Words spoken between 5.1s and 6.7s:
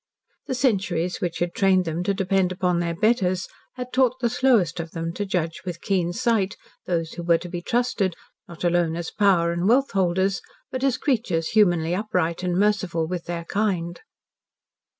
to judge with keen sight